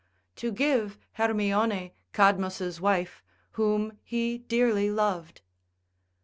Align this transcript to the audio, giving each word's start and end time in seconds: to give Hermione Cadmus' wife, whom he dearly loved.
to 0.35 0.51
give 0.51 0.97
Hermione 1.13 1.93
Cadmus' 2.11 2.81
wife, 2.81 3.21
whom 3.51 3.99
he 4.01 4.39
dearly 4.39 4.89
loved. 4.89 5.41